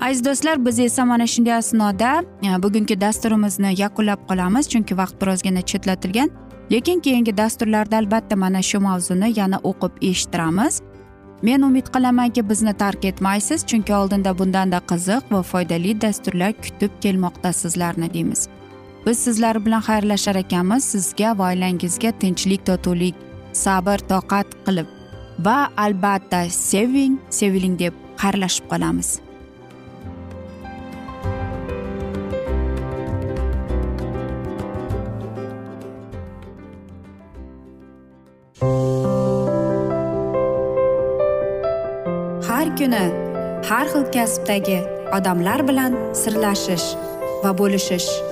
Aziz 0.00 0.24
do'stlar 0.24 0.66
biz 0.66 0.78
esa 0.78 1.04
mana 1.04 1.26
shunday 1.26 1.54
asnoda 1.54 2.24
e, 2.42 2.62
bugungi 2.62 3.00
dasturimizni 3.00 3.74
yakunlab 3.80 4.20
qolamiz 4.28 4.68
chunki 4.68 4.96
vaqt 4.96 5.20
birozgina 5.20 5.62
chetlatilgan. 5.62 6.30
Lekin 6.72 7.00
keyingi 7.00 7.36
dasturlarda 7.36 7.96
albatta 7.96 8.36
mana 8.36 8.62
shu 8.62 8.80
mavzuni 8.80 9.38
yana 9.38 9.58
o'qib 9.70 9.92
eshittiramiz. 10.10 10.80
Men 11.42 11.62
umid 11.62 11.86
qilamanki 11.94 12.48
bizni 12.48 12.72
tark 12.72 13.04
etmaysiz 13.04 13.66
chunki 13.66 13.94
oldinda 13.94 14.38
bundanda 14.38 14.78
qiziq 14.90 15.22
va 15.30 15.42
foydali 15.42 16.00
dasturlar 16.00 16.52
kutib 16.52 16.90
kelmoqda 17.00 17.52
sizlarni 17.52 18.14
deymiz. 18.14 18.48
Biz 19.06 19.18
sizlar 19.18 19.64
bilan 19.64 19.80
xayrlashar 19.80 20.36
ekanmiz. 20.44 20.84
Sizga 20.84 21.38
va 21.38 21.50
oilangizga 21.50 22.12
tinchlik 22.20 22.66
totuvlik 22.66 23.14
sabr 23.52 23.98
toqat 24.12 24.46
qilib 24.66 24.88
va 25.46 25.58
albatta 25.76 26.40
seving 26.50 27.18
seviling 27.30 27.78
deb 27.78 27.94
xayrlashib 28.22 28.66
qolamiz. 28.72 29.20
Har 42.48 42.66
kuni 42.78 43.04
har 43.68 43.86
xil 43.92 44.04
kasbdagi 44.16 44.78
odamlar 45.16 45.60
bilan 45.68 45.92
sirlashish 46.20 46.86
va 47.42 47.50
bo'lishish 47.60 48.31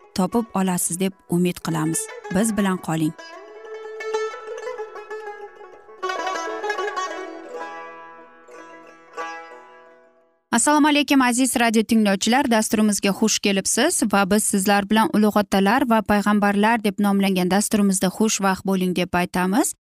topib 0.15 0.45
olasiz 0.53 0.99
deb 0.99 1.13
umid 1.29 1.57
qilamiz. 1.65 1.99
Biz 2.35 2.57
bilan 2.57 2.77
qoling. 2.77 3.13
Assalomu 10.51 10.87
alaykum 10.87 11.21
aziz 11.21 11.55
radio 11.59 11.83
tinglovchilar. 11.83 12.51
Dasturimizga 12.51 13.09
xush 13.09 13.39
kelibsiz 13.39 14.03
va 14.13 14.25
biz 14.31 14.43
sizlar 14.43 14.89
bilan 14.89 15.09
ulug' 15.15 15.37
otalar 15.39 15.85
va 15.89 16.01
payg'ambarlar 16.01 16.83
deb 16.83 16.99
nomlangan 16.99 17.51
dasturimizda 17.51 18.07
xushvaqt 18.17 18.65
bo'ling 18.65 18.95
deb 18.95 19.13
aytamiz. 19.13 19.73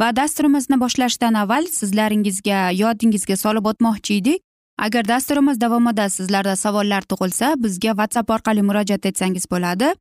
Va 0.00 0.16
dasturimizni 0.16 0.80
boshlashdan 0.80 1.34
avval 1.42 1.70
sizlaringizga 1.78 2.70
yodingizga 2.82 3.36
solib 3.36 3.70
o'tmoqchi 3.70 4.18
edik. 4.20 4.42
Agar 4.78 5.08
dasturimiz 5.08 5.60
davomida 5.60 6.08
sizlarda 6.10 6.56
savollar 6.56 7.02
tug'ilsa 7.02 7.54
bizga 7.62 7.90
whatsapp 7.98 8.30
orqali 8.30 8.62
murojaat 8.62 9.06
etsangiz 9.06 9.44
bo'ladi. 9.50 9.94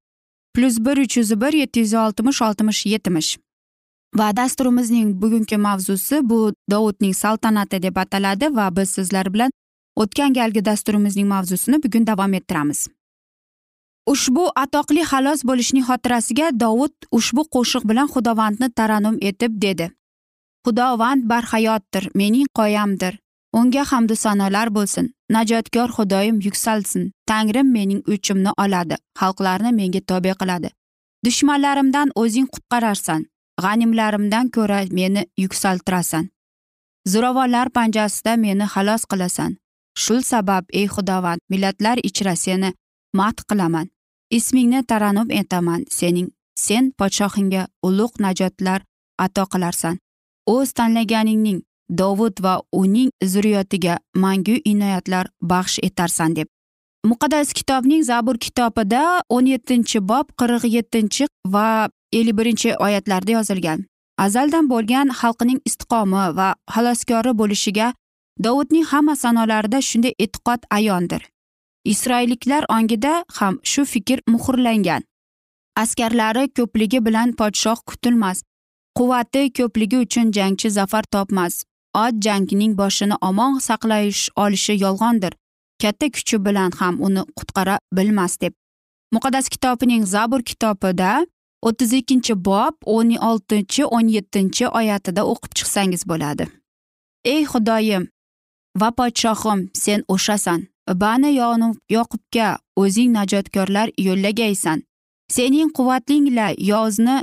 Plyus 0.53 0.79
bir 0.79 0.97
uch 0.97 1.17
yuz 1.17 1.41
bir 1.41 1.53
yetti 1.53 1.79
yuz 1.79 1.93
oltmish 1.93 2.41
oltmish 2.41 2.85
yetmish. 2.85 3.37
Va 4.15 4.35
dasturimizning 4.37 5.21
bugungi 5.21 5.57
mavzusi 5.57 6.19
bu 6.29 6.53
dovudning 6.71 7.15
saltanati 7.15 7.81
deb 7.83 7.95
ataladi 7.95 8.55
va 8.55 8.75
biz 8.75 8.89
sizlar 8.89 9.33
bilan 9.33 9.51
o'tgan 9.95 10.33
galgi 10.33 10.65
dasturimizning 10.65 11.27
mavzusini 11.27 11.83
bugun 11.83 12.07
davom 12.07 12.33
ettiramiz. 12.33 12.87
Ushbu 14.05 14.43
atoqli 14.55 15.03
xalos 15.11 15.43
bo'lishning 15.49 15.85
xotirasiga 15.89 16.47
dovud 16.63 16.93
ushbu 17.17 17.41
qo'shiq 17.55 17.83
bilan 17.89 18.07
xudovandni 18.13 18.69
taranum 18.79 19.17
etib 19.29 19.61
dedi. 19.61 19.91
Xudovand 20.65 21.23
barhayotdir 21.29 22.09
mening 22.15 22.47
qoyamdir. 22.59 23.24
Unga 23.59 23.83
hamdu 23.91 24.15
sanolar 24.15 24.69
bo'lsin. 24.77 25.05
Najotkor 25.35 25.89
xudoyim 25.97 26.37
yuksalsin. 26.45 27.11
Tangrim 27.29 27.67
mening 27.71 28.01
o'chimni 28.13 28.51
oladi. 28.63 28.95
Xalqlarni 29.19 29.71
menga 29.79 30.01
tobe 30.09 30.33
qiladi. 30.41 30.69
Dushmanlarimdan 31.25 32.09
o'zing 32.21 32.47
qutqararsan. 32.53 33.21
G'animlarimdan 33.63 34.45
ko'ra 34.55 34.79
meni 34.97 35.21
yuksaltirasan. 35.43 36.25
Zo'ravonlar 37.11 37.67
panjasida 37.77 38.33
meni 38.45 38.65
xalos 38.73 39.03
qilasan. 39.11 39.51
Shul 40.03 40.21
sabab 40.31 40.63
ey 40.79 40.87
xudovand 40.95 41.39
millatlar 41.51 41.97
ichra 42.09 42.35
seni 42.35 42.69
madh 43.19 43.41
qilaman. 43.49 43.87
Ismingni 44.37 44.79
taranum 44.89 45.29
etaman. 45.41 45.81
Sening 45.97 46.29
sen 46.65 46.83
podshohingga 46.99 47.63
ulug' 47.87 48.19
najotlar 48.25 48.81
ato 49.25 49.43
qilarsan. 49.53 49.95
O'z 50.53 50.69
tanlaganingning 50.77 51.59
dovud 51.89 52.41
va 52.41 52.61
uning 52.71 53.09
zurriyotiga 53.23 53.97
mangu 54.15 54.57
inoyatlar 54.65 55.27
baxsh 55.41 55.79
etarsan 55.83 56.35
deb. 56.35 56.47
Muqaddas 57.05 57.53
kitobning 57.53 58.03
zabur 58.03 58.37
kitobida 58.37 59.21
o'n 59.29 59.45
yettinchi 59.45 59.99
bob 60.01 60.31
qirq 60.39 60.63
yettinchi 60.77 61.27
va 61.45 61.89
ellik 62.11 62.37
birinchi 62.37 62.75
oyatlarda 62.85 63.31
yozilgan. 63.31 63.85
Azaldan 64.17 64.69
bo'lgan 64.69 65.11
xalqining 65.19 65.59
istiqomi 65.69 66.23
va 66.37 66.55
xaloskori 66.75 67.33
bo'lishiga 67.41 67.93
dovudning 68.43 68.85
hamma 68.91 69.15
sanolarida 69.15 69.81
shunday 69.81 70.13
e'tiqod 70.19 70.61
ayondir. 70.77 71.21
Isroilliklar 71.85 72.63
ongida 72.77 73.13
ham 73.37 73.59
shu 73.63 73.85
fikr 73.85 74.19
muhrlangan. 74.27 75.03
Askarlari 75.83 76.49
ko'pligi 76.57 76.99
bilan 77.05 77.33
podshoh 77.39 77.79
kutilmas 77.89 78.41
quvvati 78.97 79.41
ko'pligi 79.57 79.97
uchun 80.05 80.31
jangchi 80.37 80.69
zafar 80.69 81.03
topmas. 81.03 81.63
Ot 82.03 82.15
jangning 82.25 82.73
boshini 82.79 83.15
omon 83.29 83.53
saqlash 83.67 84.21
olishi 84.43 84.73
yolg'ondir. 84.85 85.33
Katta 85.81 86.07
kuchi 86.15 86.37
bilan 86.45 86.71
ham 86.79 86.95
uni 87.05 87.21
qutqara 87.37 87.75
bilmas 87.95 88.33
deb. 88.41 88.53
Muqaddas 89.13 89.47
kitobining 89.53 90.03
zabur 90.13 90.41
kitobida 90.49 91.11
o'ttiz 91.67 91.91
ikkinchi 91.99 92.33
bob 92.47 92.75
o'n 92.95 93.09
oltinchi 93.29 93.83
o'n 93.95 94.07
yettinchi 94.15 94.65
oyatida 94.79 95.21
o'qib 95.31 95.51
chiqsangiz 95.57 96.01
bo'ladi. 96.09 96.45
Ey 97.33 97.43
xudoyim 97.51 98.03
va 98.79 98.89
podshohim 98.97 99.59
sen 99.83 99.99
o'shasan. 100.13 100.59
Bani 101.01 101.31
yoqubga 101.95 102.49
o'zing 102.81 103.09
najotkorlar 103.17 103.87
yo'llagaysan. 104.07 104.83
Sening 105.35 105.69
quvvatingla 105.77 106.47
yozni 106.71 107.17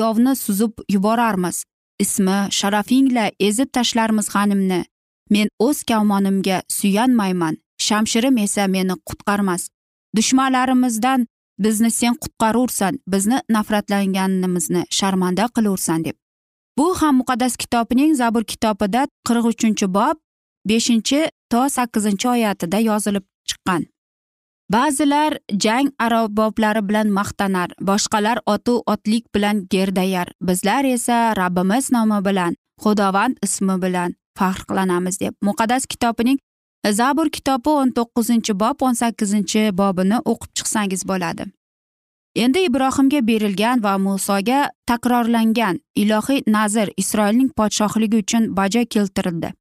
yovni 0.00 0.32
suzib 0.36 0.72
yuborarmiz. 0.94 1.64
Ismi 1.98 2.38
sharafingla 2.58 3.30
ezib 3.40 3.72
tashlarmiz 3.72 4.28
g'animni. 4.34 4.84
Men 5.30 5.48
o'z 5.58 5.82
kavmonimga 5.90 6.62
suyanmayman. 6.68 7.56
Shamshirim 7.86 8.38
esa 8.38 8.66
meni 8.66 8.94
qutqarmas. 9.08 9.68
Dushmanlarimizdan 10.16 11.26
bizni 11.58 11.90
sen 11.90 12.14
qutqarursan 12.22 12.98
bizni 13.08 13.40
nafratlanganimizni 13.48 14.84
sharmanda 14.90 15.48
qilursan 15.56 16.04
deb. 16.04 16.16
Bu 16.78 16.94
ham 17.00 17.16
muqaddas 17.20 17.56
kitobining 17.56 18.14
zabur 18.14 18.44
kitobida 18.44 19.06
qirq 19.28 19.44
uchinchi 19.52 19.86
bob 19.94 20.16
beshinchi 20.68 21.20
to 21.50 21.68
sakkizinchi 21.76 22.28
oyatida 22.28 22.78
yozilib 22.78 23.24
chiqqan. 23.48 23.86
Ba'zilar 24.72 25.38
jang 25.62 25.90
arboblari 25.98 26.82
bilan 26.88 27.08
maqtanar 27.18 27.70
boshqalar 27.80 28.38
otu 28.46 28.82
otlik 28.86 29.24
bilan 29.34 29.66
gerdayar. 29.70 30.28
Bizlar 30.40 30.84
esa 30.84 31.34
rabbimiz 31.36 31.92
nomi 31.92 32.24
bilan 32.24 32.56
xudovand 32.82 33.36
ismi 33.42 33.82
bilan 33.82 34.14
faxrlanamiz 34.38 35.20
deb. 35.20 35.34
Muqaddas 35.42 35.86
kitobining 35.86 36.38
zabur 36.92 37.30
kitobi 37.30 37.70
o'n 37.70 37.90
to'qqizinchi 37.98 38.58
bob 38.62 38.82
o'n 38.82 38.94
sakkizinchi 39.02 39.70
bobini 39.80 40.18
o'qib 40.32 40.50
chiqsangiz 40.56 41.02
bo'ladi. 41.10 41.44
Endi 42.36 42.66
ibrohimga 42.68 43.20
berilgan 43.26 43.82
va 43.84 43.94
musoga 43.98 44.70
takrorlangan 44.88 45.78
ilohiy 46.02 46.42
nazr 46.46 46.90
isroilning 47.02 47.50
podshohligi 47.58 48.16
uchun 48.24 48.50
bajo 48.58 48.82
keltirildi. 48.94 49.52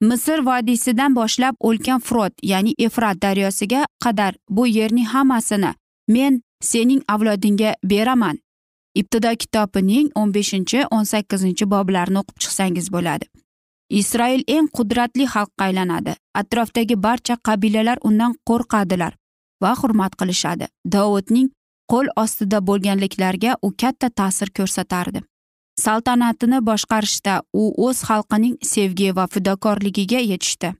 Misr 0.00 0.42
vodiysidan 0.44 1.14
boshlab 1.14 1.54
o'lkan 1.60 2.00
frot 2.00 2.32
ya'ni 2.42 2.74
efrat 2.78 3.22
daryosiga 3.22 3.86
qadar 4.04 4.34
bu 4.50 4.66
yerning 4.66 5.06
hammasini 5.06 5.74
men 6.08 6.42
sening 6.62 7.02
avlodingga 7.08 7.74
beraman. 7.84 8.38
Ibtido 8.94 9.36
kitobining 9.36 10.10
o'n 10.14 10.32
beshinchi 10.32 10.84
o'n 10.90 11.04
sakkizinchi 11.04 11.66
boblarini 11.70 12.18
o'qib 12.22 12.36
chiqsangiz 12.42 12.88
bo'ladi. 12.92 13.26
Isroil 13.90 14.42
eng 14.48 14.68
qudratli 14.76 15.26
xalqqa 15.34 15.64
aylanadi. 15.68 16.16
Atrofdagi 16.34 16.96
barcha 17.02 17.36
qabilalar 17.48 17.98
undan 18.08 18.34
qo'rqadilar 18.48 19.12
va 19.62 19.74
hurmat 19.80 20.16
qilishadi. 20.20 20.66
Dovudning 20.92 21.48
qo'l 21.92 22.08
ostida 22.16 22.58
bo'lganliklariga 22.68 23.56
u 23.62 23.72
katta 23.82 24.08
ta'sir 24.10 24.48
ko'rsatardi. 24.58 25.22
Saltanatini 25.84 26.58
boshqarishda 26.68 27.34
u 27.52 27.64
o'z 27.86 27.98
xalqining 28.08 28.56
sevgi 28.72 29.10
va 29.16 29.26
fidokorligiga 29.32 30.20
yetishdi. 30.30 30.72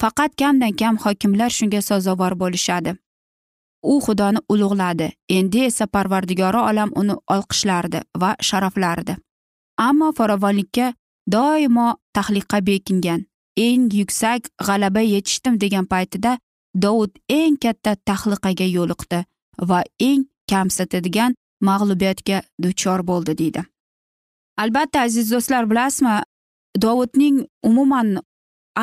Faqat 0.00 0.32
kamdan 0.40 0.72
kam 0.80 0.96
hokimlar 1.04 1.50
shunga 1.58 1.80
sazovor 1.82 2.34
bo'lishadi. 2.42 2.96
U 3.92 3.94
xudoni 4.04 4.40
ulug'ladi 4.52 5.08
endi 5.38 5.64
esa 5.70 5.86
parvardigori 5.86 6.60
olam 6.70 6.90
uni 7.00 7.14
olqishlardi 7.34 8.00
va 8.22 8.30
sharaflardi. 8.48 9.16
Ammo 9.88 10.12
farovonlikka 10.18 10.92
doimo 11.32 11.88
tahliqqa 12.16 12.58
bekingan 12.68 13.20
eng 13.66 13.88
yuksak 14.00 14.42
g'alaba 14.66 15.02
yetishdim 15.14 15.54
degan 15.62 15.86
paytida 15.92 16.38
dovud 16.82 17.12
eng 17.28 17.56
katta 17.64 17.96
tahliqaga 18.08 18.66
yo'liqdi 18.76 19.18
va 19.70 19.80
eng 20.08 20.22
kamsitadigan 20.50 21.34
mag'lubiyatga 21.68 22.38
duchor 22.62 23.00
bo'ldi 23.10 23.38
deydi. 23.40 23.62
Albatta 24.62 25.04
aziz 25.06 25.32
do'stlar 25.32 25.64
bilasizmi 25.70 26.16
dovudning 26.84 27.36
umuman 27.68 28.08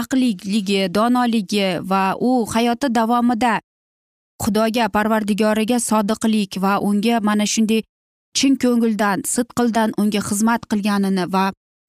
aqlliligi 0.02 0.82
donoligi 0.98 1.68
va 1.92 2.04
u 2.30 2.32
hayoti 2.54 2.88
davomida 2.98 3.54
xudoga 4.44 4.86
parvardigoriga 4.96 5.78
sodiqlik 5.90 6.58
va 6.64 6.74
unga 6.88 7.20
mana 7.28 7.46
shunday 7.54 7.82
chin 8.38 8.54
ko'ngildan 8.64 9.24
sidqildan 9.34 9.90
unga 10.02 10.22
xizmat 10.30 10.62
qilganini 10.72 11.26
va 11.36 11.46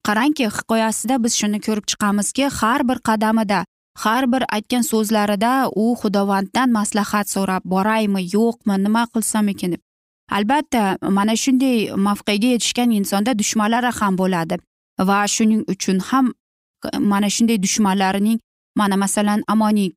qarangki 0.07 0.45
hikoyasida 0.57 1.15
biz 1.23 1.33
shuni 1.39 1.59
ko'rib 1.65 1.85
chiqamizki 1.91 2.45
har 2.59 2.81
bir 2.89 2.99
qadamida 3.09 3.59
har 4.03 4.23
bir 4.33 4.43
aytgan 4.55 4.83
so'zlarida 4.91 5.51
u 5.83 5.85
xudovanddan 6.01 6.69
maslahat 6.79 7.27
so'rab 7.35 7.63
boraymi 7.73 8.21
yo'qmi 8.35 8.75
nima 8.85 9.03
qilsam 9.13 9.51
ekan 9.53 9.75
deb 9.75 9.81
albatta 10.31 10.97
mana 11.01 11.35
shunday 11.35 11.91
mavqega 12.07 12.47
yetishgan 12.53 12.91
insonda 12.91 13.39
dushmanlari 13.39 13.91
ham 13.99 14.17
bo'ladi. 14.17 14.57
Va 14.99 15.27
shuning 15.27 15.63
uchun 15.73 15.99
ham 15.99 16.33
mana 16.99 17.29
shunday 17.29 17.57
dushmanlarining 17.63 18.39
mana 18.75 18.97
masalan 18.97 19.43
amoniy 19.47 19.91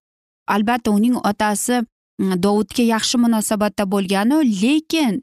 albatta 0.47 0.91
uning 0.91 1.17
otasi 1.17 1.83
mm, 2.19 2.43
dovudga 2.43 2.83
yaxshi 2.83 3.17
munosabatda 3.25 3.85
bo'lganu 3.93 4.43
lekin 4.63 5.23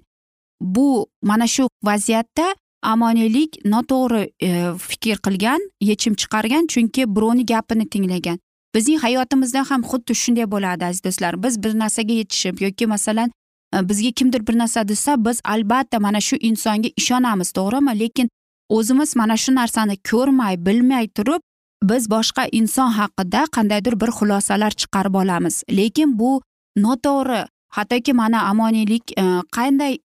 bu 0.62 1.08
mana 1.22 1.48
shu 1.48 1.70
vaziyatda 1.84 2.56
amoniylik 2.82 3.66
noto'g'ri 3.66 4.24
e, 4.42 4.50
fikr 4.90 5.18
qilgan 5.26 5.62
yechim 5.82 6.14
chiqargan 6.16 6.68
chunki 6.74 7.16
birovni 7.16 7.46
gapini 7.46 7.90
tinglagan. 7.90 8.40
Bizning 8.76 9.00
hayotimizda 9.00 9.64
ham 9.70 9.82
xuddi 9.82 10.14
shunday 10.24 10.46
bo'ladi 10.52 10.86
aziz 10.86 11.04
do'stlar. 11.04 11.44
Biz 11.44 11.64
bir 11.64 11.80
narsaga 11.80 12.14
yetishib 12.14 12.62
yoki 12.62 12.86
masalan 12.94 13.32
Э, 13.74 13.90
bizga 13.90 14.12
kimdir 14.12 14.48
bir 14.48 14.58
narsa 14.58 14.88
desa 14.88 15.26
biz 15.26 15.42
albatta 15.44 16.00
mana 16.00 16.22
shu 16.22 16.36
insonga 16.36 16.90
ishonamiz 16.98 17.52
to'g'rimi? 17.52 18.00
Lekin 18.00 18.30
o'zimiz 18.70 19.16
mana 19.16 19.38
shu 19.38 19.56
narsani 19.56 19.98
ko'rmay 20.10 20.66
bilmay 20.66 21.08
turib 21.08 21.42
biz 21.84 22.10
boshqa 22.10 22.48
inson 22.52 22.90
haqida 23.00 23.46
qandaydir 23.56 24.00
bir 24.02 24.08
xulosalar 24.18 24.72
chiqarib 24.72 25.16
olamiz. 25.22 25.64
Lekin 25.72 26.20
bu 26.20 26.42
noto'g'ri. 26.78 27.46
Hattoki 27.76 28.14
mana 28.14 28.42
amoniylik 28.44 29.12
e, 29.20 29.24
qanday 29.58 29.98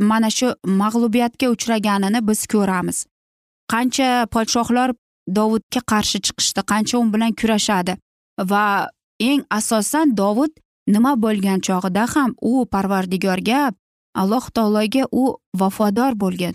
mana 0.00 0.30
shu 0.30 0.54
mag'lubiyatga 0.64 1.46
uchraganini 1.54 2.28
biz 2.28 2.46
ko'ramiz. 2.46 3.06
Qancha 3.72 4.26
podshohlar 4.34 4.92
dovudga 5.36 5.80
qarshi 5.92 6.18
chiqishdi 6.26 6.62
qancha 6.72 6.98
u 6.98 7.12
bilan 7.14 7.32
kurashadi 7.40 7.96
va 8.50 8.64
eng 9.20 9.42
asosan 9.58 10.16
dovud 10.16 10.52
nima 10.94 11.12
bo'lgan 11.24 11.58
chog'ida 11.66 12.04
ham 12.14 12.30
u 12.50 12.52
parvardigorga 12.72 13.60
alloh 14.20 14.44
taologa 14.56 15.04
u 15.12 15.24
vafodor 15.60 16.12
bo'lgan. 16.22 16.54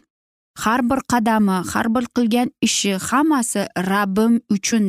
Har 0.63 0.81
bir 0.89 0.99
qadami 1.11 1.57
har 1.71 1.87
bir 1.95 2.05
qilgan 2.15 2.47
ishi 2.67 2.93
hammasi 3.07 3.61
rabbim 3.91 4.33
uchun 4.55 4.83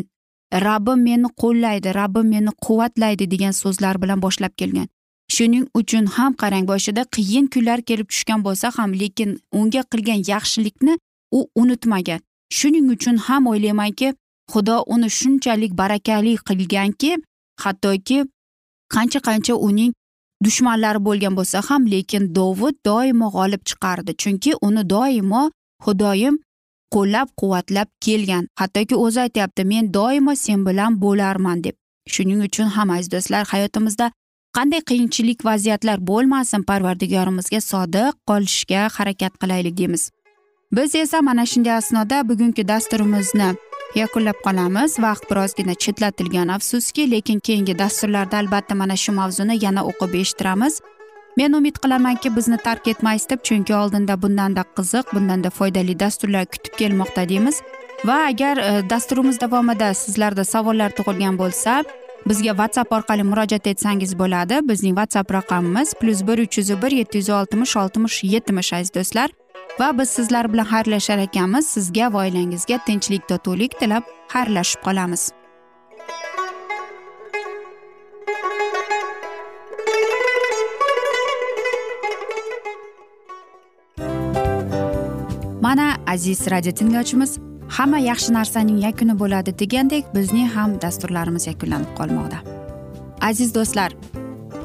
rabbim 0.66 0.98
meni 1.08 1.28
qo'llaydi 1.42 1.94
rabbim 2.00 2.26
meni 2.34 2.52
quvvatlaydi 2.66 3.24
degan 3.32 3.54
so'zlar 3.62 4.02
bilan 4.02 4.18
boshlab 4.24 4.52
kelgan. 4.60 4.88
Shuning 5.34 5.66
uchun 5.80 6.04
ham 6.16 6.32
qarang 6.40 6.66
boshida 6.72 7.02
qiyin 7.14 7.46
kunlar 7.52 7.80
kelib 7.88 8.08
tushgan 8.12 8.40
bo'lsa 8.46 8.66
ham 8.76 8.90
lekin 9.00 9.30
unga 9.58 9.82
qilgan 9.92 10.20
yaxshilikni 10.32 10.94
u 11.38 11.40
unutmagan. 11.60 12.20
Shuning 12.56 12.86
uchun 12.94 13.16
ham 13.26 13.42
o'ylaymanki 13.52 14.08
xudo 14.52 14.76
uni 14.94 15.08
shunchalik 15.18 15.72
barakali 15.80 16.32
qilganki 16.48 17.10
hattoki 17.62 18.18
qancha 18.94 19.20
qancha 19.28 19.54
uning 19.68 19.92
dushmanlari 20.44 21.00
bo'lgan 21.06 21.36
bo'lsa 21.38 21.62
ham 21.68 21.82
lekin 21.94 22.22
dovud 22.38 22.74
doimo 22.88 23.28
g'olib 23.36 23.62
chiqardi. 23.68 24.12
Chunki 24.22 24.50
uni 24.66 24.82
doimo 24.94 25.42
xudoyim 25.84 26.34
qo'llab 26.94 27.28
quvvatlab 27.40 27.88
kelgan. 28.04 28.44
Hattoki 28.60 28.94
o'zi 29.04 29.20
aytyapti 29.26 29.62
men 29.72 29.84
doimo 29.98 30.34
sen 30.44 30.66
bilan 30.66 31.00
bo'larman 31.04 31.64
deb. 31.64 31.76
Shuning 32.12 32.40
uchun 32.48 32.68
ham 32.76 32.88
aziz 32.96 33.10
do'stlar 33.14 33.44
hayotimizda 33.52 34.06
qanday 34.56 34.82
qiyinchilik 34.90 35.38
vaziyatlar 35.48 35.98
bo'lmasin 36.10 36.62
parvardigorimizga 36.70 37.60
sodiq 37.70 38.12
qolishga 38.28 38.82
harakat 38.96 39.32
qilaylik 39.40 39.74
deymiz. 39.80 40.02
Biz 40.76 40.94
esa 40.94 41.18
mana 41.28 41.44
shunday 41.52 41.74
asnoda 41.80 42.28
bugungi 42.28 42.62
dasturimizni 42.68 43.48
yakunlab 43.96 44.38
qolamiz. 44.46 44.98
Vaqt 44.98 45.30
birozgina 45.30 45.74
chetlatilgan 45.74 46.48
afsuski 46.56 47.10
lekin 47.10 47.38
keyingi 47.40 47.78
dasturlarda 47.78 48.36
albatta 48.42 48.74
mana 48.74 48.96
shu 48.96 49.12
mavzuni 49.12 49.64
yana 49.64 49.82
o'qib 49.90 50.14
eshittiramiz. 50.20 50.80
Men 51.36 51.52
umid 51.52 51.76
qilamanki 51.82 52.36
bizni 52.36 52.56
tark 52.56 52.88
etmaysiz 52.88 53.28
deb 53.30 53.40
chunki 53.48 53.74
oldinda 53.74 54.22
bundanda 54.22 54.64
qiziq 54.76 55.14
bundanda 55.14 55.50
foydali 55.50 55.98
dasturlar 56.00 56.46
kutib 56.46 56.74
kelmoqda 56.78 57.28
deymiz. 57.28 57.62
Va 58.04 58.18
agar 58.30 58.56
e, 58.56 58.90
dasturimiz 58.90 59.40
davomida 59.40 59.94
sizlarda 59.94 60.44
savollar 60.44 60.90
tug'ilgan 60.98 61.38
bo'lsa 61.38 61.82
bizga 62.28 62.52
whatsapp 62.60 62.92
orqali 62.92 63.24
murojaat 63.30 63.66
etsangiz 63.66 64.18
bo'ladi. 64.18 64.60
Bizning 64.68 64.94
whatsapp 64.98 65.32
raqamimiz 65.38 65.94
plyus 66.00 66.26
bir 66.26 66.38
uch 66.44 66.58
yuz 66.58 66.70
bir 66.82 66.92
yetti 67.00 67.18
yuz 67.18 67.30
oltmish 67.30 67.76
oltmish 67.76 68.24
yetmish 68.34 68.72
aziz 68.72 68.94
do'stlar. 68.94 69.30
Va 69.80 69.98
biz 69.98 70.08
sizlar 70.08 70.52
bilan 70.52 70.66
xayrlashar 70.66 71.18
ekanmiz. 71.18 71.66
Sizga 71.66 72.12
va 72.12 72.24
oilangizga 72.26 72.78
tinchlik 72.86 73.28
totuvlik 73.28 73.78
tilab 73.80 74.04
xayrlashib 74.34 74.80
qolamiz. 74.86 75.30
Mana 85.62 85.96
aziz 86.06 86.50
radio 86.50 86.72
tinglovchimiz 86.72 87.38
hamma 87.76 87.98
yaxshi 87.98 88.32
narsaning 88.32 88.78
yakuni 88.86 89.14
bo'ladi 89.22 89.58
degandek 89.58 90.04
bizning 90.14 90.48
ham 90.56 90.80
dasturlarimiz 90.82 91.46
yakunlanib 91.46 91.96
qolmoqda. 91.98 92.38
Aziz 93.20 93.54
do'stlar 93.54 93.90